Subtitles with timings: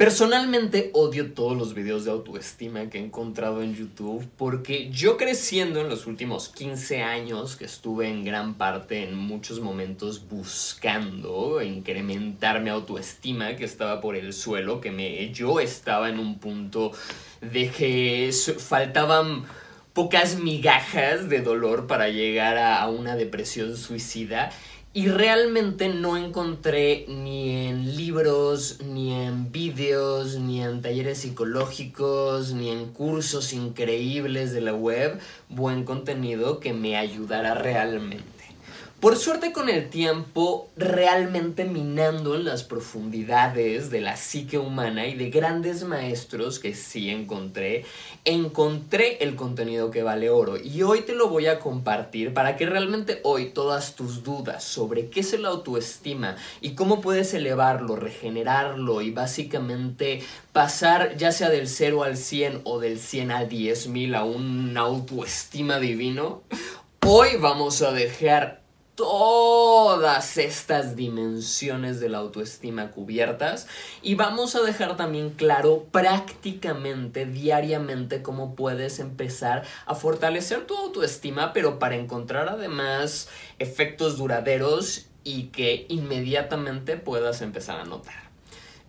[0.00, 5.78] Personalmente odio todos los videos de autoestima que he encontrado en YouTube porque yo creciendo
[5.78, 12.62] en los últimos 15 años que estuve en gran parte en muchos momentos buscando incrementar
[12.62, 16.92] mi autoestima que estaba por el suelo, que me, yo estaba en un punto
[17.42, 19.44] de que faltaban
[19.92, 24.50] pocas migajas de dolor para llegar a una depresión suicida
[24.92, 32.70] y realmente no encontré ni en libros, ni en vídeos, ni en talleres psicológicos, ni
[32.70, 38.39] en cursos increíbles de la web buen contenido que me ayudara realmente.
[39.00, 45.14] Por suerte con el tiempo, realmente minando en las profundidades de la psique humana y
[45.14, 47.86] de grandes maestros que sí encontré,
[48.26, 50.58] encontré el contenido que vale oro.
[50.58, 55.08] Y hoy te lo voy a compartir para que realmente hoy todas tus dudas sobre
[55.08, 61.68] qué es el autoestima y cómo puedes elevarlo, regenerarlo y básicamente pasar ya sea del
[61.68, 66.42] 0 al 100 o del 100 al 10 mil a un autoestima divino,
[67.06, 68.59] hoy vamos a dejar
[69.00, 73.66] todas estas dimensiones de la autoestima cubiertas
[74.02, 81.54] y vamos a dejar también claro prácticamente diariamente cómo puedes empezar a fortalecer tu autoestima
[81.54, 88.29] pero para encontrar además efectos duraderos y que inmediatamente puedas empezar a notar.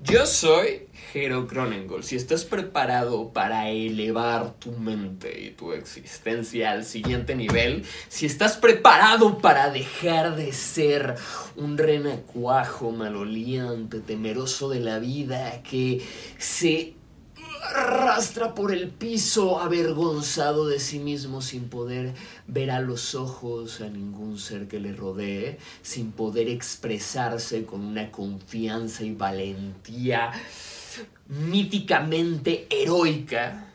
[0.03, 2.03] Yo soy Hero Cronengold.
[2.03, 8.57] Si estás preparado para elevar tu mente y tu existencia al siguiente nivel, si estás
[8.57, 11.16] preparado para dejar de ser
[11.55, 16.02] un renacuajo maloliente, temeroso de la vida, que
[16.39, 16.95] se
[17.64, 22.14] arrastra por el piso avergonzado de sí mismo sin poder
[22.48, 28.12] ver a los ojos a ningún ser que le rodee, sin poder expresarse con una
[28.12, 30.31] confianza y valentía
[31.28, 33.70] míticamente heroica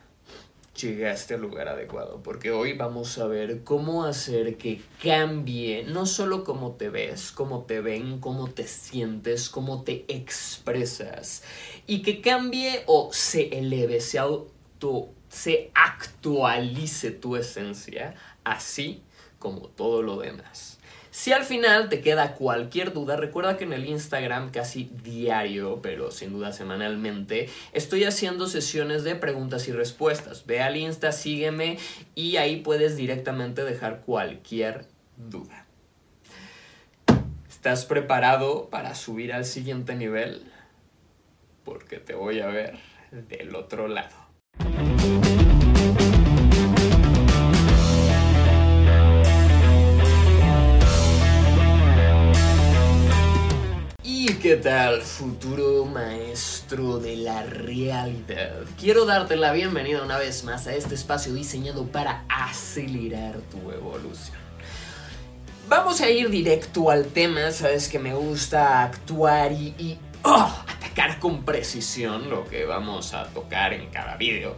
[0.76, 6.44] llegaste al lugar adecuado, porque hoy vamos a ver cómo hacer que cambie no solo
[6.44, 11.42] cómo te ves, cómo te ven, cómo te sientes, cómo te expresas,
[11.86, 19.02] y que cambie o se eleve, se auto, se actualice tu esencia, así
[19.38, 20.75] como todo lo demás.
[21.16, 26.10] Si al final te queda cualquier duda, recuerda que en el Instagram casi diario, pero
[26.10, 30.44] sin duda semanalmente, estoy haciendo sesiones de preguntas y respuestas.
[30.44, 31.78] Ve al Insta, sígueme
[32.14, 34.84] y ahí puedes directamente dejar cualquier
[35.16, 35.64] duda.
[37.48, 40.42] ¿Estás preparado para subir al siguiente nivel?
[41.64, 42.76] Porque te voy a ver
[43.10, 44.14] del otro lado.
[54.34, 58.56] ¿Qué tal, futuro maestro de la realidad?
[58.78, 64.36] Quiero darte la bienvenida una vez más a este espacio diseñado para acelerar tu evolución.
[65.68, 71.44] Vamos a ir directo al tema, sabes que me gusta actuar y, oh, atacar con
[71.44, 74.56] precisión lo que vamos a tocar en cada video.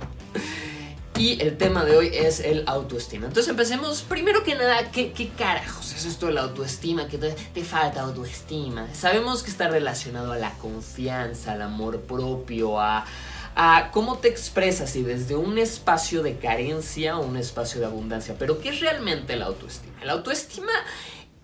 [1.18, 3.26] Y el tema de hoy es el autoestima.
[3.26, 7.09] Entonces empecemos, primero que nada, ¿qué, qué carajos es esto de la autoestima?
[7.09, 8.88] Que te, falta autoestima.
[8.94, 13.04] Sabemos que está relacionado a la confianza, al amor propio, a,
[13.56, 18.37] a cómo te expresas y desde un espacio de carencia o un espacio de abundancia.
[18.38, 20.04] Pero ¿qué es realmente la autoestima?
[20.04, 20.72] La autoestima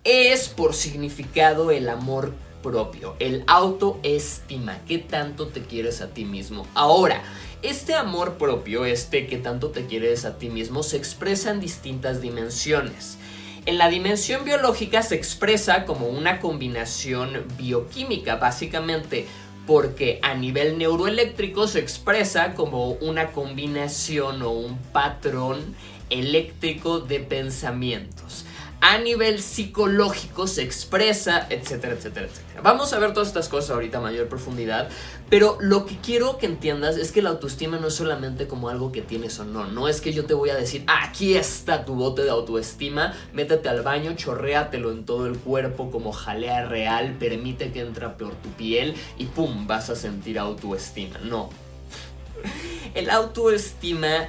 [0.03, 2.33] es por significado el amor
[2.63, 6.65] propio, el autoestima, qué tanto te quieres a ti mismo.
[6.73, 7.21] Ahora,
[7.61, 12.21] este amor propio, este que tanto te quieres a ti mismo, se expresa en distintas
[12.21, 13.17] dimensiones.
[13.67, 19.25] En la dimensión biológica se expresa como una combinación bioquímica, básicamente
[19.65, 25.75] porque a nivel neuroeléctrico se expresa como una combinación o un patrón
[26.11, 28.45] eléctrico de pensamientos
[28.85, 32.61] a nivel psicológico se expresa, etcétera, etcétera, etcétera.
[32.61, 34.89] Vamos a ver todas estas cosas ahorita a mayor profundidad,
[35.27, 38.91] pero lo que quiero que entiendas es que la autoestima no es solamente como algo
[38.91, 41.95] que tienes o no, no es que yo te voy a decir, aquí está tu
[41.95, 47.71] bote de autoestima, métete al baño, chorréatelo en todo el cuerpo como jalea real, permite
[47.71, 51.17] que entre por tu piel y pum, vas a sentir autoestima.
[51.23, 51.49] No.
[52.93, 54.27] El autoestima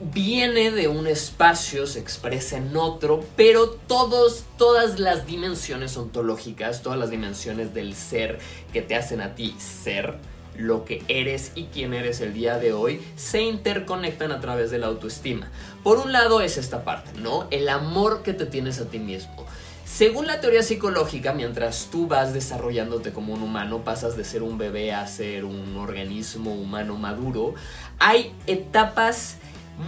[0.00, 6.98] viene de un espacio, se expresa en otro, pero todos, todas las dimensiones ontológicas, todas
[6.98, 8.38] las dimensiones del ser
[8.72, 10.16] que te hacen a ti ser,
[10.56, 14.78] lo que eres y quién eres el día de hoy, se interconectan a través de
[14.78, 15.50] la autoestima.
[15.82, 17.46] Por un lado es esta parte, ¿no?
[17.50, 19.46] El amor que te tienes a ti mismo.
[19.84, 24.56] Según la teoría psicológica, mientras tú vas desarrollándote como un humano, pasas de ser un
[24.56, 27.54] bebé a ser un organismo humano maduro,
[27.98, 29.36] hay etapas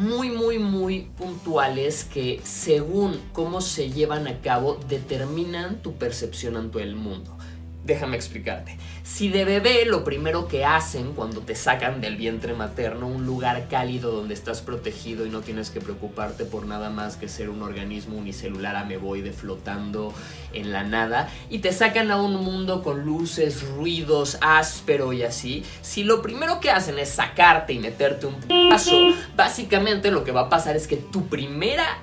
[0.00, 6.82] muy, muy, muy puntuales que según cómo se llevan a cabo determinan tu percepción ante
[6.82, 7.36] el mundo.
[7.84, 8.76] Déjame explicarte.
[9.02, 13.66] Si de bebé lo primero que hacen cuando te sacan del vientre materno, un lugar
[13.68, 17.60] cálido donde estás protegido y no tienes que preocuparte por nada más que ser un
[17.60, 20.14] organismo unicelular ameboide flotando
[20.52, 25.64] en la nada, y te sacan a un mundo con luces, ruidos, áspero y así,
[25.80, 28.36] si lo primero que hacen es sacarte y meterte un
[28.70, 28.96] paso,
[29.34, 31.98] básicamente lo que va a pasar es que tu primera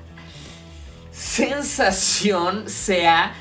[1.12, 3.34] sensación sea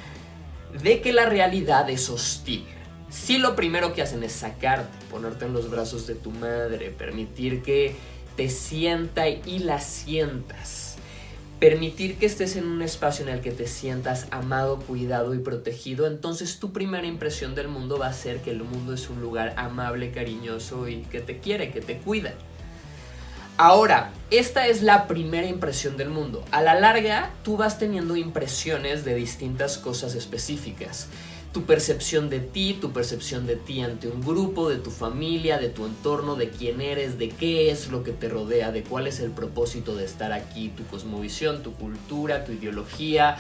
[0.83, 2.65] de que la realidad es hostil.
[3.11, 7.63] Si lo primero que hacen es sacarte, ponerte en los brazos de tu madre, permitir
[7.63, 7.97] que
[8.37, 10.97] te sienta y la sientas,
[11.59, 16.07] permitir que estés en un espacio en el que te sientas amado, cuidado y protegido,
[16.07, 19.55] entonces tu primera impresión del mundo va a ser que el mundo es un lugar
[19.57, 22.35] amable, cariñoso y que te quiere, que te cuida.
[23.57, 26.45] Ahora, esta es la primera impresión del mundo.
[26.51, 31.09] A la larga, tú vas teniendo impresiones de distintas cosas específicas.
[31.53, 35.71] Tu percepción de ti, tu percepción de ti ante un grupo, de tu familia, de
[35.71, 39.21] tu entorno, de quién eres, de qué es lo que te rodea, de cuál es
[39.21, 43.39] el propósito de estar aquí, tu cosmovisión, tu cultura, tu ideología,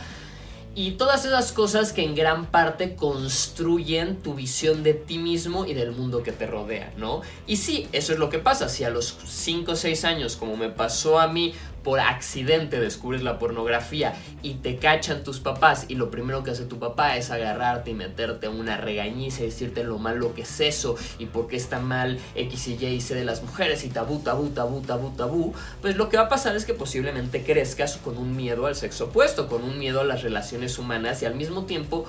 [0.78, 5.75] y todas esas cosas que en gran parte construyen tu visión de ti mismo y
[5.75, 7.22] del mundo que te rodea, ¿no?
[7.48, 8.69] Y sí, eso es lo que pasa.
[8.69, 11.52] Si a los 5 o 6 años, como me pasó a mí,
[11.88, 14.12] por accidente descubres la pornografía
[14.43, 17.94] y te cachan tus papás y lo primero que hace tu papá es agarrarte y
[17.94, 22.19] meterte una regañiza y decirte lo malo que es eso y por qué está mal
[22.35, 25.96] X y Y y C de las mujeres y tabú, tabú, tabú, tabú, tabú, pues
[25.96, 29.49] lo que va a pasar es que posiblemente crezcas con un miedo al sexo opuesto,
[29.49, 32.05] con un miedo a las relaciones humanas y al mismo tiempo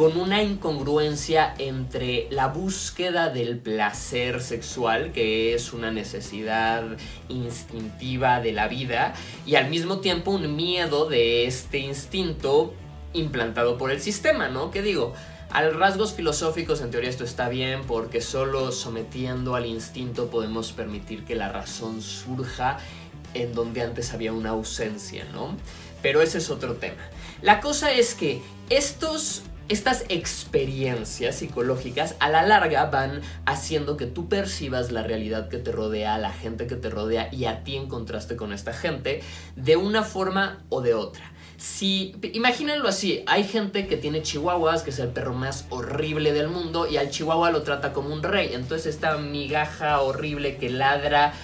[0.00, 6.84] con una incongruencia entre la búsqueda del placer sexual, que es una necesidad
[7.28, 9.12] instintiva de la vida,
[9.44, 12.72] y al mismo tiempo un miedo de este instinto
[13.12, 14.70] implantado por el sistema, ¿no?
[14.70, 15.12] Que digo,
[15.50, 21.26] al rasgos filosóficos en teoría esto está bien porque solo sometiendo al instinto podemos permitir
[21.26, 22.78] que la razón surja
[23.34, 25.58] en donde antes había una ausencia, ¿no?
[26.00, 27.02] Pero ese es otro tema.
[27.42, 34.28] La cosa es que estos estas experiencias psicológicas a la larga van haciendo que tú
[34.28, 37.86] percibas la realidad que te rodea, la gente que te rodea y a ti en
[37.86, 39.22] contraste con esta gente
[39.54, 41.22] de una forma o de otra.
[41.56, 46.48] Si, imagínenlo así, hay gente que tiene chihuahuas, que es el perro más horrible del
[46.48, 48.54] mundo, y al chihuahua lo trata como un rey.
[48.54, 51.34] Entonces esta migaja horrible que ladra,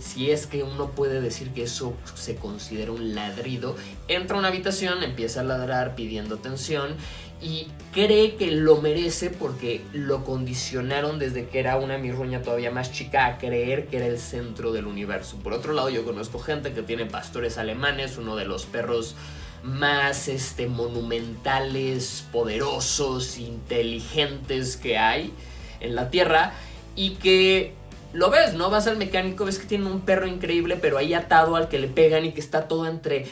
[0.00, 3.76] si es que uno puede decir que eso se considera un ladrido,
[4.06, 6.96] entra a una habitación, empieza a ladrar pidiendo atención
[7.42, 12.92] y cree que lo merece porque lo condicionaron desde que era una mirruña todavía más
[12.92, 15.36] chica a creer que era el centro del universo.
[15.42, 19.16] Por otro lado, yo conozco gente que tiene pastores alemanes, uno de los perros
[19.64, 25.32] más este, monumentales, poderosos, inteligentes que hay
[25.80, 26.52] en la Tierra
[26.94, 27.74] y que
[28.12, 28.70] lo ves, ¿no?
[28.70, 31.88] Vas al mecánico, ves que tiene un perro increíble, pero ahí atado al que le
[31.88, 33.26] pegan y que está todo entre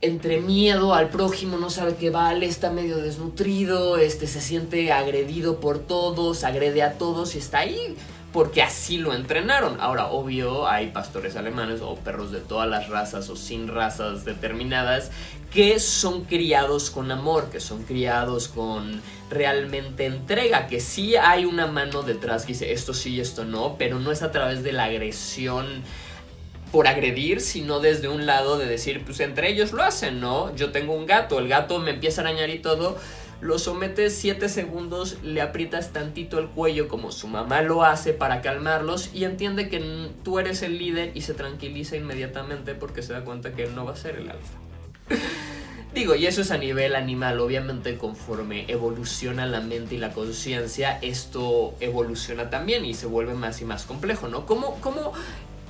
[0.00, 5.60] entre miedo al prójimo, no sabe qué vale, está medio desnutrido, este, se siente agredido
[5.60, 7.96] por todos, agrede a todos y está ahí
[8.34, 9.80] porque así lo entrenaron.
[9.80, 15.12] Ahora, obvio, hay pastores alemanes o perros de todas las razas o sin razas determinadas
[15.52, 21.68] que son criados con amor, que son criados con realmente entrega, que sí hay una
[21.68, 24.84] mano detrás que dice esto sí esto no, pero no es a través de la
[24.86, 25.84] agresión
[26.74, 30.52] por agredir, sino desde un lado de decir, pues entre ellos lo hacen, ¿no?
[30.56, 32.98] Yo tengo un gato, el gato me empieza a arañar y todo,
[33.40, 38.42] lo sometes 7 segundos, le aprietas tantito el cuello como su mamá lo hace para
[38.42, 43.20] calmarlos y entiende que tú eres el líder y se tranquiliza inmediatamente porque se da
[43.22, 44.58] cuenta que él no va a ser el alfa.
[45.94, 50.98] Digo, y eso es a nivel animal, obviamente conforme evoluciona la mente y la conciencia,
[51.02, 54.44] esto evoluciona también y se vuelve más y más complejo, ¿no?
[54.44, 54.76] ¿Cómo,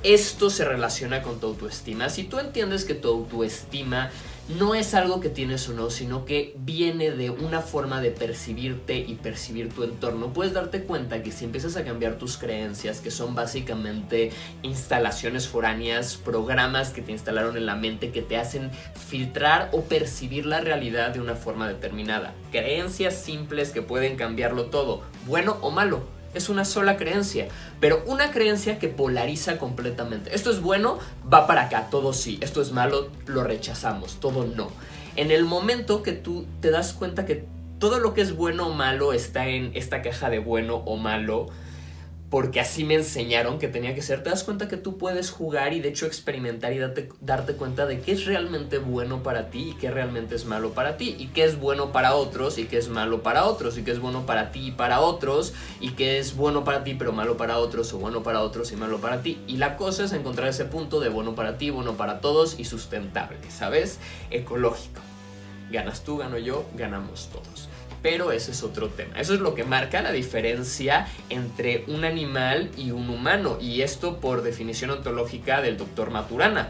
[0.05, 2.09] esto se relaciona con tu autoestima.
[2.09, 4.11] Si tú entiendes que tu autoestima
[4.59, 8.97] no es algo que tienes o no, sino que viene de una forma de percibirte
[8.97, 13.09] y percibir tu entorno, puedes darte cuenta que si empiezas a cambiar tus creencias, que
[13.09, 14.31] son básicamente
[14.61, 18.69] instalaciones foráneas, programas que te instalaron en la mente que te hacen
[19.09, 22.35] filtrar o percibir la realidad de una forma determinada.
[22.51, 27.47] Creencias simples que pueden cambiarlo todo, bueno o malo es una sola creencia,
[27.79, 30.35] pero una creencia que polariza completamente.
[30.35, 30.99] Esto es bueno,
[31.31, 32.37] va para acá, todo sí.
[32.41, 34.69] Esto es malo, lo rechazamos, todo no.
[35.15, 37.45] en el momento que tú te das cuenta que
[37.79, 41.47] todo lo que es bueno o malo está en esta caja de bueno o malo,
[42.35, 45.71] porque así me enseñaron que tenía que ser, te das cuenta que tú puedes jugar
[45.71, 49.73] y de hecho experimentar y darte, cuenta de qué es realmente bueno para ti y
[49.75, 52.89] qué realmente es malo para ti, y qué es bueno para otros y qué es
[52.89, 56.35] malo para otros, y qué es bueno para ti y para otros, y qué es
[56.35, 59.41] bueno para ti pero malo para otros, o bueno para otros y malo para ti.
[59.47, 62.65] Y la cosa es encontrar ese punto de bueno para ti, bueno para todos y
[62.65, 63.97] sustentable, ¿sabes?
[64.29, 64.99] Ecológico.
[65.71, 67.69] Ganas tú, gano yo, ganamos todos
[68.05, 69.19] pero ese es otro tema.
[69.19, 74.17] Eso es lo que marca la diferencia entre un animal y un humano, y esto
[74.17, 76.69] por definición ontológica del doctor Maturana.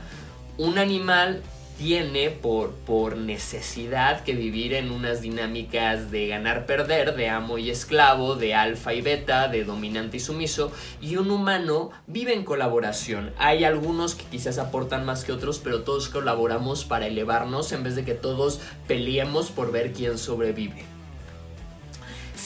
[0.58, 1.42] Un animal
[1.77, 8.36] tiene por, por necesidad que vivir en unas dinámicas de ganar-perder, de amo y esclavo,
[8.36, 13.34] de alfa y beta, de dominante y sumiso, y un humano vive en colaboración.
[13.38, 17.98] Hay algunos que quizás aportan más que otros, pero todos colaboramos para elevarnos en vez
[17.98, 20.95] de que todos peleemos por ver quién sobrevive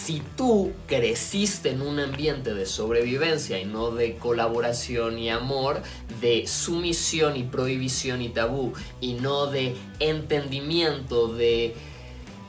[0.05, 5.81] si tú creciste en un ambiente de sobrevivencia y no de colaboración y amor,
[6.21, 11.75] de sumisión y prohibición y tabú, y no de entendimiento, de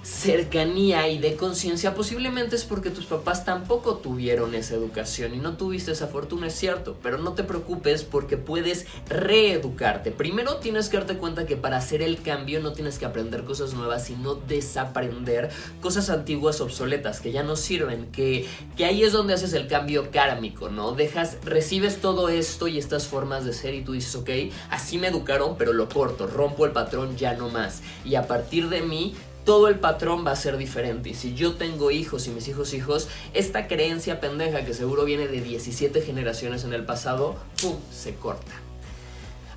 [0.03, 5.57] cercanía y de conciencia posiblemente es porque tus papás tampoco tuvieron esa educación y no
[5.57, 10.11] tuviste esa fortuna, es cierto, pero no te preocupes porque puedes reeducarte.
[10.11, 13.75] Primero tienes que darte cuenta que para hacer el cambio no tienes que aprender cosas
[13.75, 19.35] nuevas, sino desaprender cosas antiguas obsoletas que ya no sirven, que, que ahí es donde
[19.35, 20.93] haces el cambio kármico, ¿no?
[20.93, 24.31] Dejas, recibes todo esto y estas formas de ser y tú dices, ok,
[24.71, 27.83] así me educaron, pero lo corto, rompo el patrón ya no más.
[28.05, 31.11] Y a partir de mí todo el patrón va a ser diferente.
[31.11, 35.29] Y si yo tengo hijos y mis hijos hijos, esta creencia pendeja que seguro viene
[35.29, 37.77] de 17 generaciones en el pasado, ¡pum!
[37.93, 38.53] se corta.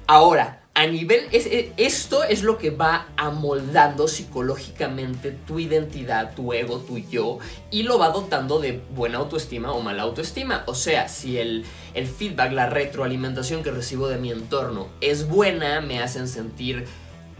[0.08, 1.48] Ahora, a nivel, es,
[1.78, 7.38] esto es lo que va amoldando psicológicamente tu identidad, tu ego, tu yo,
[7.70, 10.64] y lo va dotando de buena autoestima o mala autoestima.
[10.66, 11.64] O sea, si el,
[11.94, 16.88] el feedback, la retroalimentación que recibo de mi entorno es buena, me hacen sentir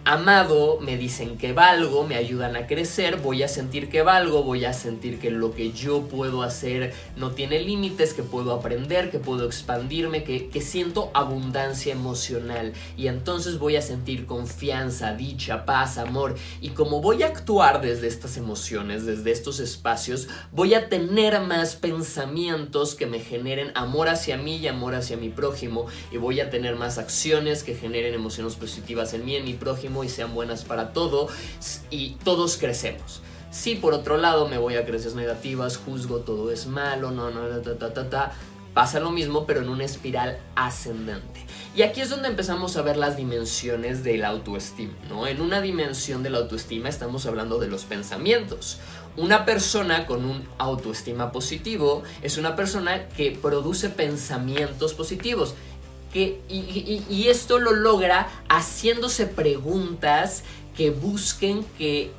[0.06, 4.66] amado, me dicen que valgo, me ayudan a crecer, voy a sentir que valgo, voy
[4.66, 9.20] a sentir que lo que yo puedo hacer no tiene límites, que puedo aprender, que
[9.20, 12.74] puedo expandirme, que, que, siento abundancia emocional.
[12.98, 16.36] Y entonces voy a sentir confianza, dicha, paz, amor.
[16.60, 21.76] Y como voy a actuar desde estas emociones, desde estos espacios, voy a tener más
[21.76, 25.86] pensamientos que me generen amor hacia mí y amor hacia mi prójimo.
[26.12, 29.93] Y voy a tener más acciones que generen emociones positivas en mí, en mi prójimo
[30.04, 31.28] y sean buenas para todo
[31.90, 33.22] y todos crecemos.
[33.52, 37.42] Si por otro lado me voy a creencias negativas, juzgo todo es malo, no, no,
[37.62, 38.32] ta, ta, ta,
[38.74, 41.46] pasa lo mismo pero en una espiral ascendente.
[41.76, 45.28] Y aquí es donde empezamos a ver las dimensiones de la autoestima, ¿no?
[45.28, 48.80] En una dimensión de la autoestima estamos hablando de los pensamientos.
[49.18, 55.54] Una persona con un autoestima positivo es una persona que produce pensamientos positivos
[56.20, 60.44] y, esto lo logra haciéndose preguntas
[60.76, 62.12] que busquen que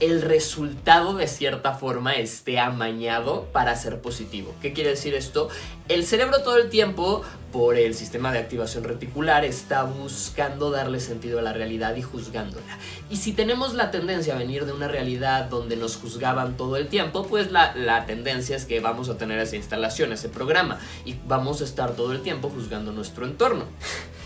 [0.00, 4.54] el resultado de cierta forma esté amañado para ser positivo.
[4.60, 5.48] ¿Qué quiere decir esto?
[5.88, 7.22] El cerebro todo el tiempo,
[7.52, 12.78] por el sistema de activación reticular, está buscando darle sentido a la realidad y juzgándola.
[13.08, 16.88] Y si tenemos la tendencia a venir de una realidad donde nos juzgaban todo el
[16.88, 21.14] tiempo, pues la, la tendencia es que vamos a tener esa instalación, ese programa, y
[21.26, 23.66] vamos a estar todo el tiempo juzgando nuestro entorno.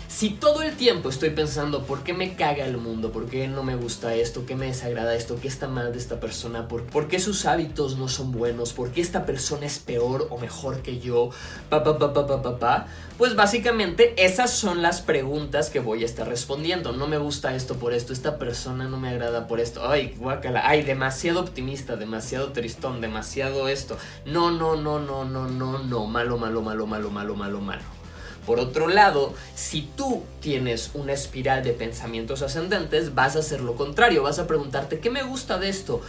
[0.09, 3.61] Si todo el tiempo estoy pensando por qué me caga el mundo, por qué no
[3.61, 7.07] me gusta esto, qué me desagrada esto, qué está mal de esta persona, por, por
[7.07, 10.99] qué sus hábitos no son buenos, por qué esta persona es peor o mejor que
[10.99, 11.29] yo,
[11.69, 12.87] pa pa pa pa pa pa, pa
[13.19, 16.91] pues básicamente esas son las preguntas que voy a estar respondiendo.
[16.91, 19.87] No me gusta esto por esto, esta persona no me agrada por esto.
[19.87, 23.95] Ay, guacala, ay, demasiado optimista, demasiado tristón, demasiado esto.
[24.25, 27.98] No, no, no, no, no, no, no, malo, malo, malo, malo, malo, malo, malo.
[28.45, 33.75] Por otro lado, si tú tienes una espiral de pensamientos ascendentes, vas a hacer lo
[33.75, 36.01] contrario, vas a preguntarte, ¿qué me gusta de esto?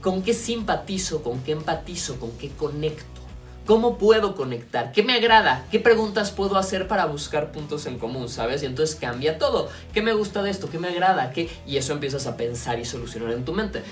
[0.00, 1.22] ¿Con qué simpatizo?
[1.22, 2.20] ¿Con qué empatizo?
[2.20, 3.18] ¿Con qué conecto?
[3.66, 4.92] ¿Cómo puedo conectar?
[4.92, 5.66] ¿Qué me agrada?
[5.70, 8.62] ¿Qué preguntas puedo hacer para buscar puntos en común, sabes?
[8.62, 9.68] Y entonces cambia todo.
[9.92, 10.70] ¿Qué me gusta de esto?
[10.70, 11.32] ¿Qué me agrada?
[11.32, 11.50] ¿Qué?
[11.66, 13.82] Y eso empiezas a pensar y solucionar en tu mente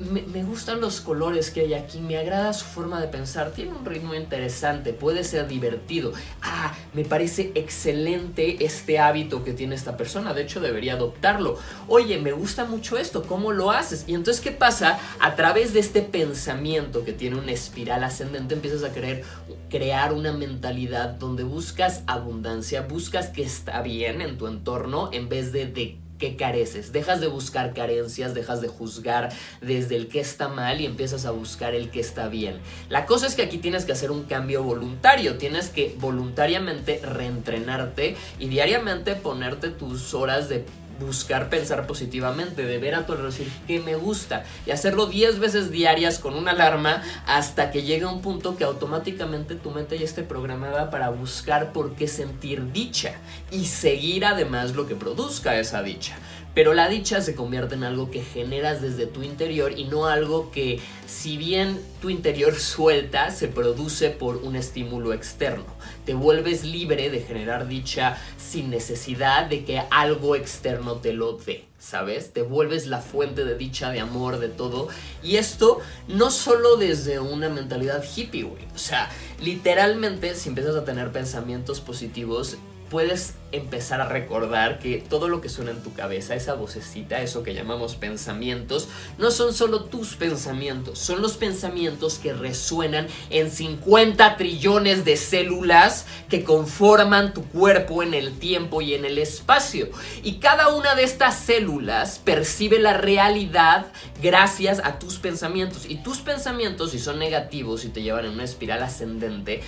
[0.00, 3.84] me, gustan los colores que hay aquí, me agrada su forma de pensar, tiene un
[3.84, 6.12] ritmo interesante, puede ser divertido.
[6.42, 11.58] Ah, me parece excelente este hábito que tiene esta persona, de hecho debería adoptarlo.
[11.86, 14.04] Oye, me gusta mucho esto, ¿cómo lo haces?
[14.08, 14.98] Y entonces, ¿qué pasa?
[15.20, 19.22] A través de este pensamiento que tiene una espiral ascendente, empiezas a querer
[19.70, 25.52] crear una mentalidad donde buscas abundancia, buscas que está bien en tu entorno en vez
[25.52, 26.92] de, de careces.
[26.92, 31.30] Dejas de buscar carencias, dejas de juzgar desde el que está mal y empiezas a
[31.30, 32.58] buscar el que está bien.
[32.88, 38.16] La cosa es que aquí tienes que hacer un cambio voluntario, tienes que voluntariamente reentrenarte
[38.38, 40.64] y diariamente ponerte tus horas de
[41.00, 45.38] buscar pensar positivamente, de ver a tu alrededor decir que me gusta y hacerlo 10
[45.38, 50.04] veces diarias con una alarma hasta que llegue un punto que automáticamente tu mente ya
[50.04, 53.14] esté programada para buscar por qué sentir dicha
[53.50, 56.16] y seguir además lo que produzca esa dicha.
[56.54, 60.52] Pero la dicha se convierte en algo que generas desde tu interior y no algo
[60.52, 65.66] que, si bien tu interior suelta, se produce por un estímulo externo.
[66.06, 71.64] Te vuelves libre de generar dicha sin necesidad de que algo externo te lo dé.
[71.80, 72.32] ¿Sabes?
[72.32, 74.88] Te vuelves la fuente de dicha, de amor, de todo.
[75.22, 78.64] Y esto no solo desde una mentalidad hippie, güey.
[78.74, 79.10] O sea,
[79.42, 82.56] literalmente si empiezas a tener pensamientos positivos,
[82.94, 87.42] puedes empezar a recordar que todo lo que suena en tu cabeza, esa vocecita, eso
[87.42, 88.86] que llamamos pensamientos,
[89.18, 96.06] no son solo tus pensamientos, son los pensamientos que resuenan en 50 trillones de células
[96.28, 99.88] que conforman tu cuerpo en el tiempo y en el espacio.
[100.22, 103.86] Y cada una de estas células percibe la realidad
[104.22, 105.86] gracias a tus pensamientos.
[105.88, 109.62] Y tus pensamientos, si son negativos y te llevan en una espiral ascendente,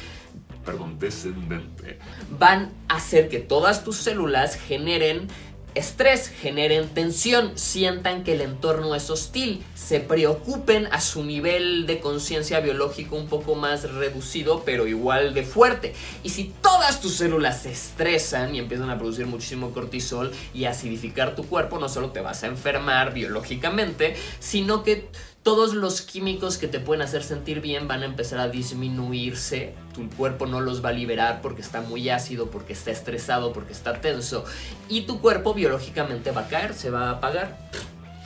[0.66, 1.99] perdón, descendente,
[2.38, 5.28] van a hacer que todas tus células generen
[5.76, 12.00] estrés, generen tensión, sientan que el entorno es hostil, se preocupen a su nivel de
[12.00, 15.94] conciencia biológico un poco más reducido, pero igual de fuerte.
[16.23, 21.35] Y si todas tus células se estresan y empiezan a producir muchísimo cortisol y acidificar
[21.35, 25.11] tu cuerpo, no solo te vas a enfermar biológicamente, sino que
[25.46, 29.74] todos los químicos que te pueden hacer sentir bien van a empezar a disminuirse.
[29.94, 33.72] Tu cuerpo no los va a liberar porque está muy ácido, porque está estresado, porque
[33.72, 34.44] está tenso.
[34.88, 37.70] Y tu cuerpo biológicamente va a caer, se va a apagar.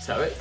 [0.01, 0.33] ¿Sabes?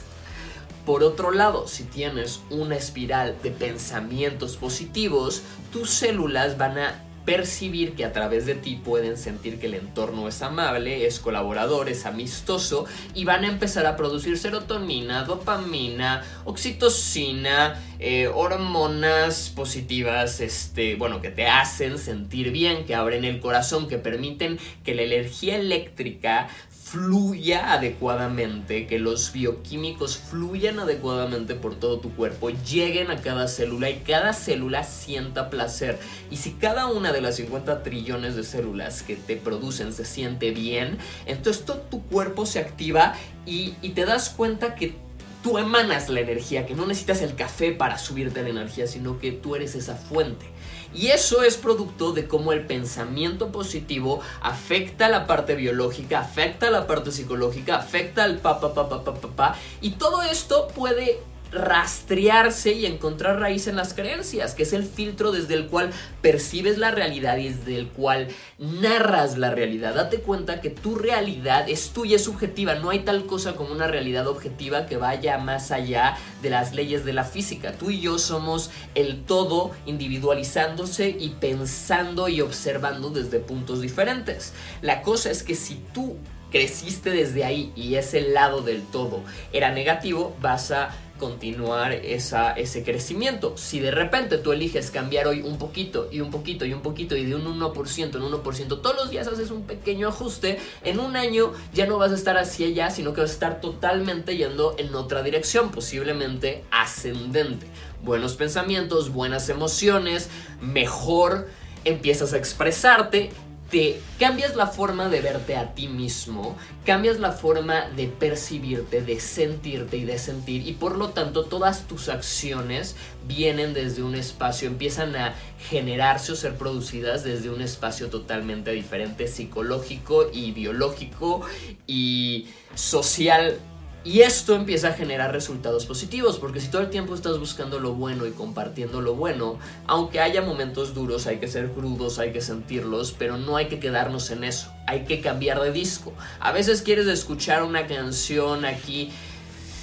[0.85, 5.41] Por otro lado, si tienes una espiral de pensamientos positivos,
[5.73, 10.27] tus células van a percibir que a través de ti pueden sentir que el entorno
[10.27, 17.79] es amable, es colaborador, es amistoso y van a empezar a producir serotonina, dopamina, oxitocina,
[17.99, 23.99] eh, hormonas positivas, este, bueno, que te hacen sentir bien, que abren el corazón, que
[23.99, 26.49] permiten que la energía eléctrica
[26.91, 33.91] fluya adecuadamente, que los bioquímicos fluyan adecuadamente por todo tu cuerpo, lleguen a cada célula
[33.91, 35.99] y cada célula sienta placer.
[36.31, 40.49] Y si cada una de las 50 trillones de células que te producen se siente
[40.49, 40.97] bien,
[41.27, 43.13] entonces todo tu cuerpo se activa
[43.45, 44.95] y, y te das cuenta que
[45.43, 49.31] tú emanas la energía, que no necesitas el café para subirte la energía, sino que
[49.31, 50.47] tú eres esa fuente.
[50.93, 56.87] Y eso es producto de cómo el pensamiento positivo afecta la parte biológica, afecta la
[56.87, 59.55] parte psicológica, afecta al pa pa pa pa pa pa, pa.
[59.81, 61.19] Y todo esto puede
[61.51, 66.77] rastrearse y encontrar raíz en las creencias, que es el filtro desde el cual percibes
[66.77, 69.95] la realidad y desde el cual narras la realidad.
[69.95, 73.87] Date cuenta que tu realidad es tuya, es subjetiva, no hay tal cosa como una
[73.87, 77.73] realidad objetiva que vaya más allá de las leyes de la física.
[77.73, 84.53] Tú y yo somos el todo individualizándose y pensando y observando desde puntos diferentes.
[84.81, 86.17] La cosa es que si tú
[86.51, 89.21] creciste desde ahí y ese lado del todo
[89.53, 93.55] era negativo, vas a continuar esa, ese crecimiento.
[93.57, 97.15] Si de repente tú eliges cambiar hoy un poquito y un poquito y un poquito
[97.15, 101.15] y de un 1% en 1%, todos los días haces un pequeño ajuste, en un
[101.15, 104.75] año ya no vas a estar hacia allá, sino que vas a estar totalmente yendo
[104.79, 107.67] en otra dirección, posiblemente ascendente.
[108.01, 110.29] Buenos pensamientos, buenas emociones,
[110.61, 111.47] mejor
[111.85, 113.31] empiezas a expresarte
[113.69, 119.19] te cambias la forma de verte a ti mismo, cambias la forma de percibirte, de
[119.19, 122.95] sentirte y de sentir y por lo tanto todas tus acciones
[123.27, 125.35] vienen desde un espacio, empiezan a
[125.69, 131.41] generarse o ser producidas desde un espacio totalmente diferente, psicológico y biológico
[131.85, 133.59] y social
[134.03, 137.93] y esto empieza a generar resultados positivos, porque si todo el tiempo estás buscando lo
[137.93, 142.41] bueno y compartiendo lo bueno, aunque haya momentos duros, hay que ser crudos, hay que
[142.41, 146.13] sentirlos, pero no hay que quedarnos en eso, hay que cambiar de disco.
[146.39, 149.11] A veces quieres escuchar una canción aquí,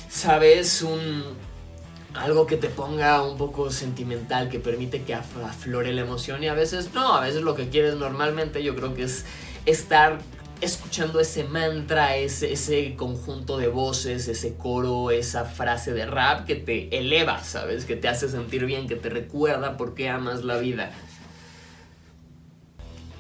[0.08, 1.22] sabes, un,
[2.14, 6.54] algo que te ponga un poco sentimental, que permite que aflore la emoción y a
[6.54, 9.26] veces no, a veces lo que quieres normalmente yo creo que es
[9.66, 10.20] estar
[10.60, 16.96] escuchando ese mantra, ese, conjunto de voces, ese coro, esa frase de rap que te
[16.96, 17.84] eleva, ¿sabes?
[17.84, 20.90] Que te hace sentir bien, que te recuerda por qué amas la vida.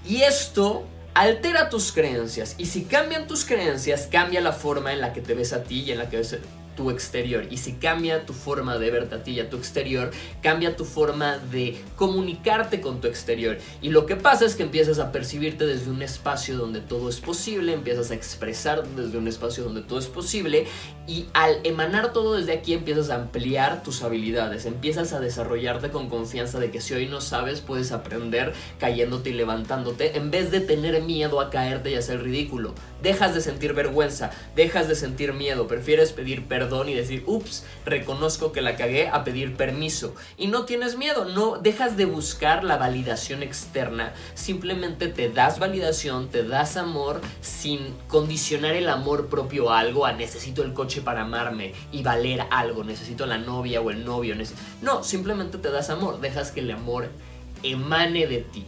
[0.08, 5.12] Y esto altera tus creencias y si cambian tus creencias, cambia la forma en la
[5.12, 6.38] que te ves a ti y en la que ves
[6.76, 7.46] tu exterior.
[7.50, 10.10] Y si cambia tu forma de verte a ti y a tu exterior,
[10.42, 13.58] cambia tu forma de comunicarte con tu exterior.
[13.82, 17.20] Y lo que pasa es que empiezas a percibirte desde un espacio donde todo es
[17.20, 20.66] posible, empiezas a expresar desde un espacio donde todo es posible
[21.06, 26.08] y al emanar todo desde aquí empiezas a ampliar tus habilidades, empiezas a desarrollarte con
[26.08, 30.60] confianza de que si hoy no sabes puedes aprender cayéndote y levantándote en vez de
[30.60, 32.74] tener miedo a caerte y hacer ridículo.
[33.02, 38.52] Dejas de sentir vergüenza, dejas de sentir miedo, prefieres pedir perdón y decir, ups, reconozco
[38.52, 40.14] que la cagué a pedir permiso.
[40.38, 46.28] Y no tienes miedo, no dejas de buscar la validación externa, simplemente te das validación,
[46.28, 51.22] te das amor sin condicionar el amor propio a algo, a necesito el coche para
[51.22, 54.34] amarme y valer algo, necesito la novia o el novio.
[54.82, 57.08] No, simplemente te das amor, dejas que el amor
[57.62, 58.66] emane de ti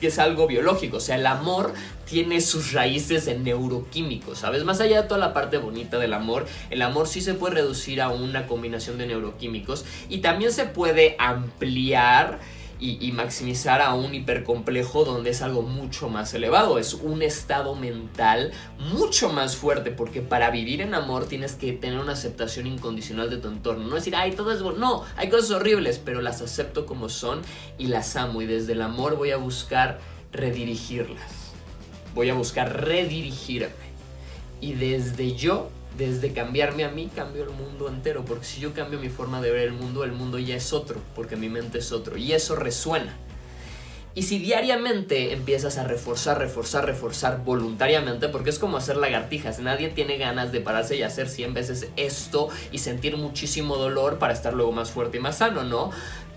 [0.00, 1.72] que es algo biológico, o sea, el amor
[2.04, 4.64] tiene sus raíces en neuroquímicos, ¿sabes?
[4.64, 8.00] Más allá de toda la parte bonita del amor, el amor sí se puede reducir
[8.00, 12.40] a una combinación de neuroquímicos y también se puede ampliar
[12.80, 18.52] y, maximizar a un hipercomplejo donde es algo mucho más elevado, es un estado mental
[18.78, 23.38] mucho más fuerte, porque para vivir en amor tienes que tener una aceptación incondicional de
[23.38, 26.84] tu entorno, no decir, ay, todo es bueno, no, hay cosas horribles, pero las acepto
[26.84, 27.40] como son
[27.78, 29.98] y las amo y desde el amor voy a buscar
[30.32, 31.52] redirigirlas,
[32.14, 33.94] voy a buscar redirigirme.
[34.60, 38.24] Y desde yo desde cambiarme a mí, cambio el mundo entero.
[38.24, 41.00] Porque si yo cambio mi forma de ver el mundo, el mundo ya es otro,
[41.14, 42.16] porque mi mente es otro.
[42.16, 43.16] Y eso resuena.
[44.16, 49.88] Y si diariamente empiezas a reforzar, reforzar, reforzar voluntariamente, porque es como hacer lagartijas, nadie
[49.88, 54.54] tiene ganas de pararse y hacer 100 veces esto y sentir muchísimo dolor para estar
[54.54, 55.90] luego más fuerte y más sano, ¿no?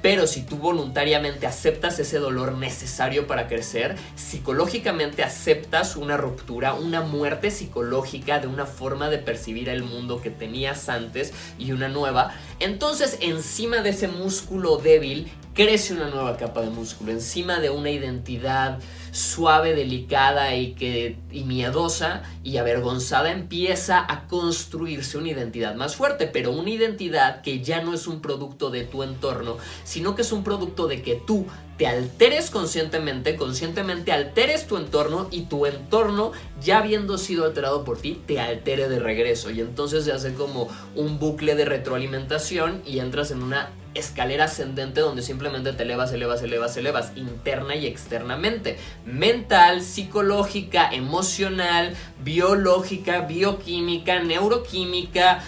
[0.07, 7.01] Pero si tú voluntariamente aceptas ese dolor necesario para crecer, psicológicamente aceptas una ruptura, una
[7.01, 12.33] muerte psicológica de una forma de percibir el mundo que tenías antes y una nueva,
[12.61, 17.89] entonces encima de ese músculo débil crece una nueva capa de músculo, encima de una
[17.89, 18.79] identidad
[19.17, 26.27] suave, delicada y, que, y miedosa y avergonzada, empieza a construirse una identidad más fuerte,
[26.27, 30.31] pero una identidad que ya no es un producto de tu entorno, sino que es
[30.31, 31.47] un producto de que tú
[31.79, 37.97] te alteres conscientemente, conscientemente alteres tu entorno y tu entorno, ya habiendo sido alterado por
[37.97, 39.49] ti, te altere de regreso.
[39.49, 45.01] Y entonces se hace como un bucle de retroalimentación y entras en una escalera ascendente
[45.01, 48.77] donde simplemente te elevas, elevas, elevas, elevas, interna y externamente.
[49.05, 55.43] Mental, psicológica, emocional, biológica, bioquímica, neuroquímica,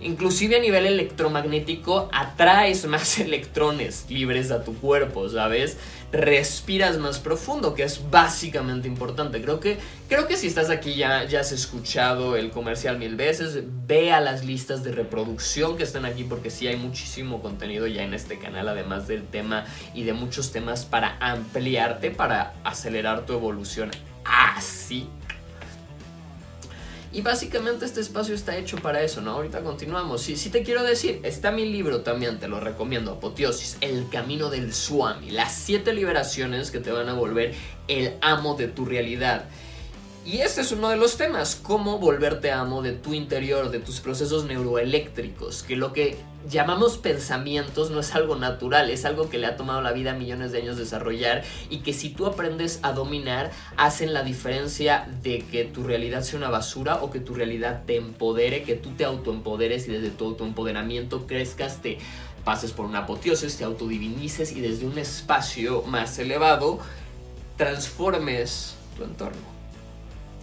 [0.00, 5.78] Inclusive a nivel electromagnético atraes más electrones libres a tu cuerpo, ¿sabes?
[6.12, 9.40] Respiras más profundo, que es básicamente importante.
[9.40, 9.78] Creo que,
[10.08, 13.62] creo que si estás aquí ya, ya has escuchado el comercial mil veces.
[13.86, 18.02] Ve a las listas de reproducción que están aquí porque sí hay muchísimo contenido ya
[18.02, 23.32] en este canal, además del tema y de muchos temas para ampliarte, para acelerar tu
[23.32, 23.90] evolución
[24.24, 25.08] así
[27.16, 29.30] y básicamente este espacio está hecho para eso, ¿no?
[29.30, 30.20] Ahorita continuamos.
[30.20, 34.50] Sí, sí te quiero decir, está mi libro también, te lo recomiendo, Apoteosis, El Camino
[34.50, 37.54] del Swami, las siete liberaciones que te van a volver
[37.88, 39.48] el amo de tu realidad.
[40.26, 44.00] Y este es uno de los temas, cómo volverte amo de tu interior, de tus
[44.00, 46.16] procesos neuroeléctricos, que lo que
[46.50, 50.50] llamamos pensamientos no es algo natural, es algo que le ha tomado la vida millones
[50.50, 55.62] de años desarrollar y que si tú aprendes a dominar, hacen la diferencia de que
[55.62, 59.86] tu realidad sea una basura o que tu realidad te empodere, que tú te autoempoderes
[59.86, 61.98] y desde tu autoempoderamiento crezcas, te
[62.44, 66.80] pases por una apoteosis, te autodivinices y desde un espacio más elevado
[67.56, 69.55] transformes tu entorno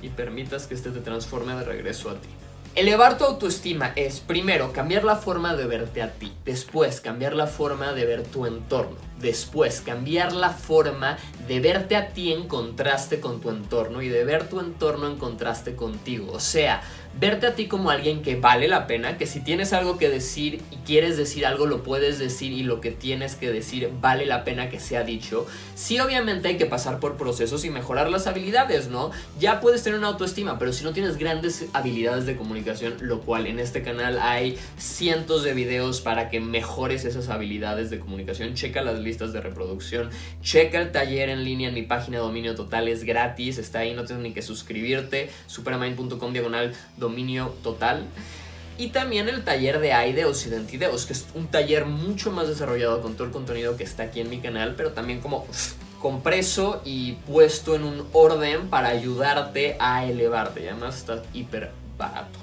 [0.03, 2.29] y permitas que este te transforme de regreso a ti.
[2.75, 7.45] Elevar tu autoestima es primero cambiar la forma de verte a ti, después cambiar la
[7.45, 13.19] forma de ver tu entorno, después cambiar la forma de verte a ti en contraste
[13.19, 16.31] con tu entorno y de ver tu entorno en contraste contigo.
[16.31, 16.81] O sea,
[17.19, 20.61] verte a ti como alguien que vale la pena, que si tienes algo que decir
[20.71, 24.43] y quieres decir algo lo puedes decir y lo que tienes que decir vale la
[24.43, 25.45] pena que sea dicho.
[25.75, 29.11] Sí, obviamente hay que pasar por procesos y mejorar las habilidades, ¿no?
[29.39, 33.47] Ya puedes tener una autoestima, pero si no tienes grandes habilidades de comunicación, lo cual
[33.47, 38.81] en este canal hay cientos de videos para que mejores esas habilidades de comunicación, checa
[38.81, 40.09] las listas de reproducción,
[40.41, 44.05] checa el taller en línea en mi página Dominio Total, es gratis, está ahí, no
[44.05, 46.73] tienes ni que suscribirte, superamind.com diagonal
[47.03, 48.07] dominio total.
[48.77, 53.13] Y también el taller de Aideos Identideos, que es un taller mucho más desarrollado con
[53.13, 55.45] todo el contenido que está aquí en mi canal, pero también como
[56.01, 60.63] compreso y puesto en un orden para ayudarte a elevarte.
[60.63, 62.42] Y además está hiper barato.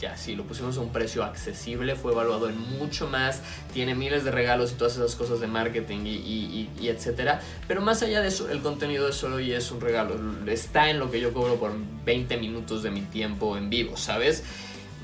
[0.00, 3.40] Ya, sí, lo pusimos a un precio accesible, fue evaluado en mucho más,
[3.72, 7.40] tiene miles de regalos y todas esas cosas de marketing y, y, etcétera.
[7.66, 10.16] Pero más allá de eso, el contenido es solo y es un regalo.
[10.46, 11.72] Está en lo que yo cobro por
[12.04, 14.44] 20 minutos de mi tiempo en vivo, ¿sabes?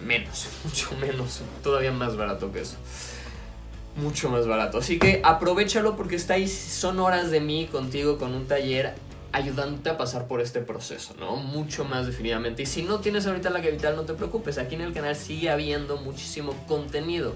[0.05, 2.77] Menos, mucho menos, todavía más barato que eso
[3.95, 4.79] mucho más barato.
[4.79, 8.95] Así que aprovechalo porque está ahí, son horas de mí contigo con un taller
[9.33, 11.37] ayudándote a pasar por este proceso, ¿no?
[11.37, 12.63] Mucho más definitivamente.
[12.63, 14.59] Y si no tienes ahorita la capital, no te preocupes.
[14.59, 17.35] Aquí en el canal sigue habiendo muchísimo contenido.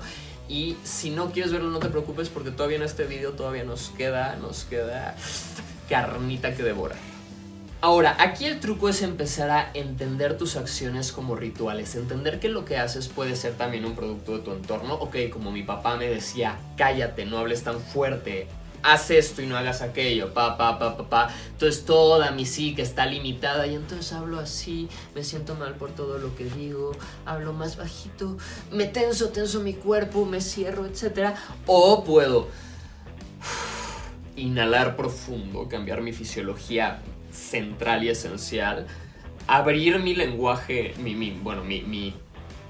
[0.48, 3.90] Y si no quieres verlo, no te preocupes porque todavía en este video todavía nos
[3.90, 5.16] queda, nos queda
[5.88, 6.98] carnita que devorar.
[7.80, 12.64] Ahora, aquí el truco es empezar a entender tus acciones como rituales, entender que lo
[12.64, 14.94] que haces puede ser también un producto de tu entorno.
[14.94, 18.48] Ok, como mi papá me decía, cállate, no hables tan fuerte,
[18.87, 21.29] haz esto y no hagas aquello, pa, pa, pa, pa, pa.
[21.51, 26.18] Entonces toda mi psique está limitada y entonces hablo así, me siento mal por todo
[26.18, 26.92] lo que digo,
[27.25, 28.37] hablo más bajito,
[28.70, 31.35] me tenso, tenso mi cuerpo, me cierro, etc.
[31.66, 32.49] O puedo
[34.37, 37.01] inhalar profundo, cambiar mi fisiología
[37.33, 38.87] central y esencial,
[39.49, 42.14] abrir mi lenguaje, mi, mi bueno, mi, mi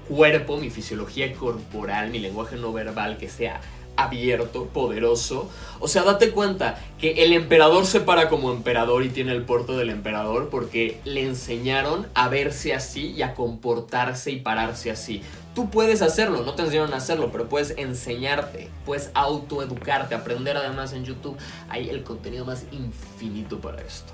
[0.07, 3.61] cuerpo, mi fisiología corporal, mi lenguaje no verbal que sea
[3.97, 5.49] abierto, poderoso.
[5.79, 9.75] O sea, date cuenta que el emperador se para como emperador y tiene el porto
[9.75, 15.21] del emperador porque le enseñaron a verse así y a comportarse y pararse así.
[15.53, 20.93] Tú puedes hacerlo, no te enseñaron a hacerlo, pero puedes enseñarte, puedes autoeducarte, aprender además
[20.93, 21.35] en YouTube.
[21.67, 24.13] Hay el contenido más infinito para esto.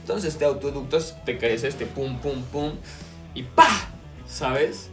[0.00, 2.72] Entonces te autoeductas, te caes este pum, pum, pum
[3.34, 3.68] y ¡pa!
[4.26, 4.90] ¿Sabes?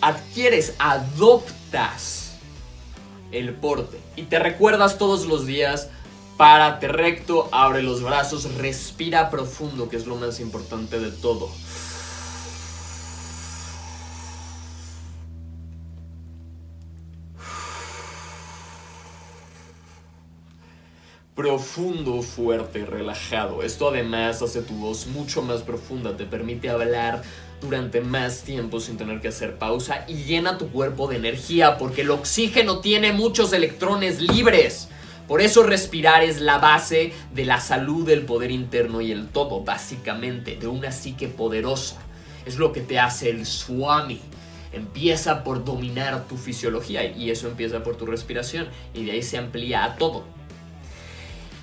[0.00, 2.38] Adquieres, adoptas
[3.32, 5.88] el porte y te recuerdas todos los días,
[6.36, 11.50] párate recto, abre los brazos, respira profundo, que es lo más importante de todo.
[21.40, 23.62] profundo, fuerte, relajado.
[23.62, 27.22] Esto además hace tu voz mucho más profunda, te permite hablar
[27.60, 32.02] durante más tiempo sin tener que hacer pausa y llena tu cuerpo de energía porque
[32.02, 34.88] el oxígeno tiene muchos electrones libres.
[35.28, 39.62] Por eso respirar es la base de la salud, del poder interno y el todo,
[39.62, 41.98] básicamente, de una psique poderosa.
[42.46, 44.20] Es lo que te hace el swami.
[44.72, 49.38] Empieza por dominar tu fisiología y eso empieza por tu respiración y de ahí se
[49.38, 50.24] amplía a todo.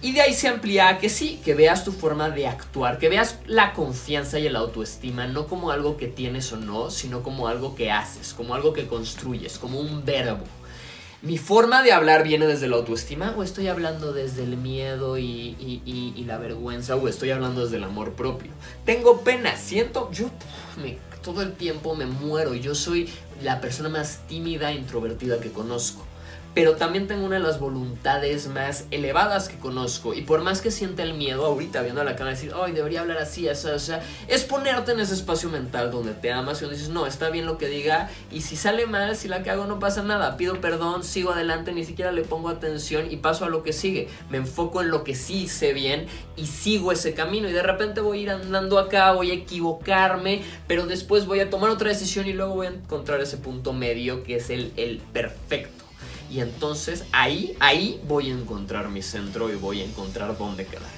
[0.01, 3.09] Y de ahí se amplía a que sí, que veas tu forma de actuar, que
[3.09, 7.47] veas la confianza y el autoestima no como algo que tienes o no, sino como
[7.47, 10.43] algo que haces, como algo que construyes, como un verbo.
[11.23, 16.23] Mi forma de hablar viene desde la autoestima o estoy hablando desde el miedo y,
[16.27, 18.51] la vergüenza o estoy hablando desde el amor propio.
[18.85, 20.29] Tengo pena, siento, yo
[21.23, 23.09] todo el tiempo me muero, yo soy
[23.41, 26.05] la persona más tímida e introvertida que conozco
[26.57, 30.15] pero también tengo una de las voluntades más elevadas que conozco.
[30.15, 33.19] Y por más que sienta el miedo ahorita viendo la cámara decir, ay, debería hablar
[33.19, 36.77] así, así, o sea, es ponerte en ese espacio mental donde te amas y donde
[36.77, 39.67] dices, no, está bien lo que diga, y si sale mal, si la que hago
[39.67, 43.49] no pasa nada, pido perdón, sigo adelante, ni siquiera le pongo atención y paso a
[43.49, 44.07] lo que sigue.
[44.31, 47.47] Me enfoco en lo que sí sé bien y sigo ese camino.
[47.47, 51.51] Y de repente voy a ir andando acá, voy a equivocarme, pero después voy a
[51.51, 54.97] tomar otra decisión y luego voy a encontrar ese punto medio que es el, el
[55.13, 55.86] perfecto.
[56.29, 60.97] Y entonces ahí, ahí voy a encontrar mi centro y voy a encontrar dónde quedarme.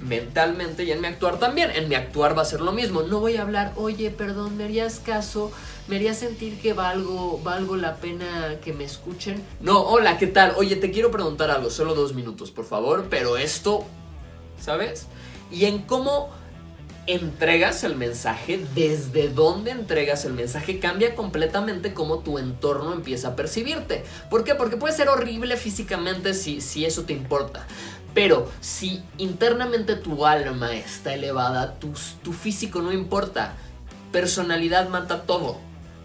[0.00, 1.70] Mentalmente y en mi actuar también.
[1.70, 3.02] En mi actuar va a ser lo mismo.
[3.02, 5.50] No voy a hablar, oye, perdón, ¿me harías caso?
[5.88, 9.42] ¿Me harías sentir que valgo, valgo la pena que me escuchen?
[9.60, 10.54] No, hola, ¿qué tal?
[10.56, 13.84] Oye, te quiero preguntar algo, solo dos minutos, por favor, pero esto,
[14.60, 15.06] ¿sabes?
[15.50, 16.30] Y en cómo
[17.06, 23.36] entregas el mensaje, desde dónde entregas el mensaje, cambia completamente cómo tu entorno empieza a
[23.36, 24.04] percibirte.
[24.30, 24.54] ¿Por qué?
[24.54, 27.66] Porque puede ser horrible físicamente si, si eso te importa.
[28.14, 33.54] Pero si internamente tu alma está elevada, tu, tu físico no importa.
[34.12, 35.58] Personalidad mata todo.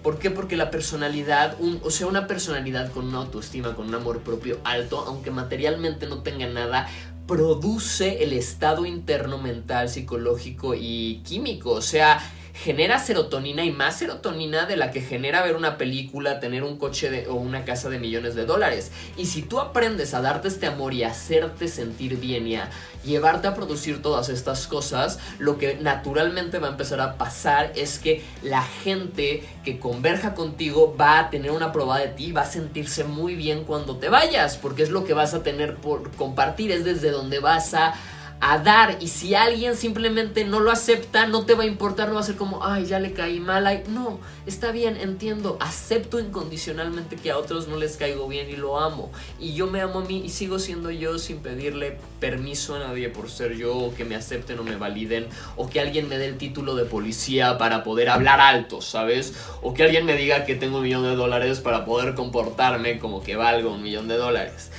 [0.04, 0.32] ¿Por qué?
[0.32, 5.04] Porque la personalidad, o sea, una personalidad con una autoestima, con un amor propio alto,
[5.06, 6.88] aunque materialmente no tenga nada,
[7.30, 11.70] produce el estado interno mental, psicológico y químico.
[11.74, 12.20] O sea,
[12.64, 17.28] genera serotonina y más serotonina de la que genera ver una película, tener un coche
[17.28, 18.92] o una casa de millones de dólares.
[19.16, 22.70] Y si tú aprendes a darte este amor y a hacerte sentir bien y a
[23.06, 27.98] llevarte a producir todas estas cosas, lo que naturalmente va a empezar a pasar es
[27.98, 32.46] que la gente que converja contigo va a tener una prueba de ti, va a
[32.46, 36.72] sentirse muy bien cuando te vayas, porque es lo que vas a tener por compartir,
[36.72, 37.94] es desde donde vas a
[38.42, 42.16] a dar y si alguien simplemente no lo acepta, no te va a importar, no
[42.16, 46.20] va a ser como, ay, ya le caí mal, ay, no, está bien, entiendo, acepto
[46.20, 50.00] incondicionalmente que a otros no les caigo bien y lo amo y yo me amo
[50.00, 53.94] a mí y sigo siendo yo sin pedirle permiso a nadie por ser yo o
[53.94, 57.58] que me acepten o me validen o que alguien me dé el título de policía
[57.58, 59.34] para poder hablar alto, ¿sabes?
[59.62, 63.22] O que alguien me diga que tengo un millón de dólares para poder comportarme como
[63.22, 64.72] que valgo un millón de dólares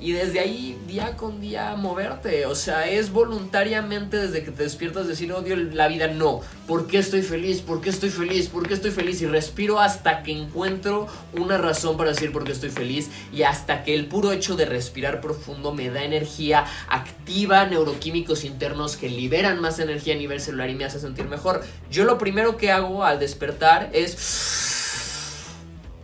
[0.00, 2.46] y desde ahí día con día moverte.
[2.46, 6.40] O sea, es voluntariamente desde que te despiertas decir odio la vida, no.
[6.66, 7.60] ¿Por qué estoy feliz?
[7.60, 8.48] ¿Por qué estoy feliz?
[8.48, 9.22] ¿Por qué estoy feliz?
[9.22, 13.84] Y respiro hasta que encuentro una razón para decir por qué estoy feliz y hasta
[13.84, 19.60] que el puro hecho de respirar profundo me da energía, activa neuroquímicos internos que liberan
[19.60, 21.62] más energía a nivel celular y me hace sentir mejor.
[21.90, 24.73] Yo lo primero que hago al despertar es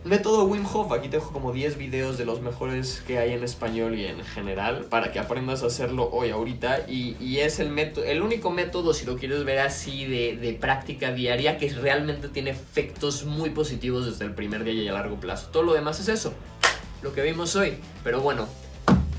[0.03, 3.43] Método Wim Hof, aquí te dejo como 10 videos de los mejores que hay en
[3.43, 6.85] español y en general para que aprendas a hacerlo hoy, ahorita.
[6.89, 11.11] Y, es el, método, el único método, si lo quieres ver así, de, de, práctica
[11.11, 15.49] diaria que realmente tiene efectos muy positivos desde el primer día y a largo plazo.
[15.51, 16.33] Todo lo demás es eso,
[17.03, 17.75] lo que vimos hoy.
[18.03, 18.47] Pero bueno,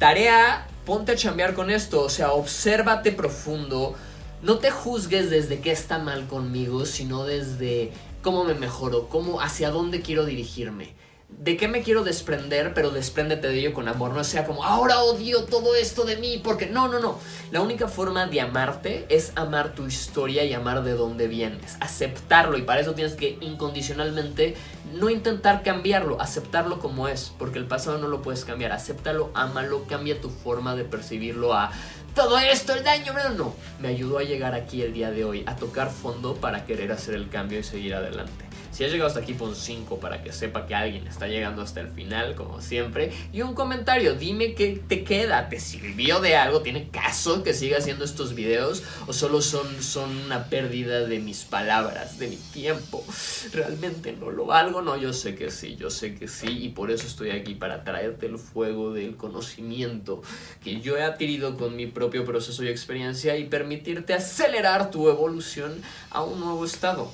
[0.01, 3.95] tarea, ponte a chambear con esto, o sea, obsérvate profundo.
[4.43, 7.93] No te juzgues desde qué está mal conmigo, sino desde
[8.23, 10.95] cómo me mejoro, cómo, hacia dónde quiero dirigirme.
[11.39, 12.73] ¿De qué me quiero desprender?
[12.75, 14.13] Pero despréndete de ello con amor.
[14.13, 16.41] No sea como, ahora odio todo esto de mí.
[16.43, 17.19] Porque no, no, no.
[17.51, 21.77] La única forma de amarte es amar tu historia y amar de dónde vienes.
[21.81, 22.59] Aceptarlo.
[22.59, 24.55] Y para eso tienes que incondicionalmente
[24.93, 26.21] no intentar cambiarlo.
[26.21, 27.33] Aceptarlo como es.
[27.39, 28.71] Porque el pasado no lo puedes cambiar.
[28.71, 31.73] Acéptalo, ámalo, cambia tu forma de percibirlo a
[32.15, 33.55] todo esto, el daño, pero no.
[33.81, 37.15] Me ayudó a llegar aquí el día de hoy, a tocar fondo para querer hacer
[37.15, 38.42] el cambio y seguir adelante.
[38.73, 41.81] Si has llegado hasta aquí, pon 5 para que sepa que alguien está llegando hasta
[41.81, 43.13] el final, como siempre.
[43.31, 46.63] Y un comentario, dime qué te queda, ¿te sirvió de algo?
[46.63, 48.83] ¿Tiene caso que siga haciendo estos videos?
[49.07, 53.05] ¿O solo son, son una pérdida de mis palabras, de mi tiempo?
[53.53, 54.81] ¿Realmente no lo valgo?
[54.81, 56.49] No, yo sé que sí, yo sé que sí.
[56.49, 60.23] Y por eso estoy aquí, para traerte el fuego del conocimiento
[60.65, 65.83] que yo he adquirido con mi propio proceso y experiencia y permitirte acelerar tu evolución
[66.11, 67.13] a un nuevo estado.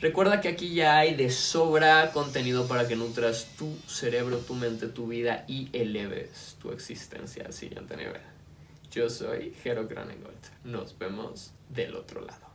[0.00, 4.86] Recuerda que aquí ya hay de sobra contenido para que nutras tu cerebro, tu mente,
[4.86, 8.20] tu vida y eleves tu existencia al siguiente nivel.
[8.92, 10.38] Yo soy Jero Cronengold.
[10.62, 12.47] Nos vemos del otro lado.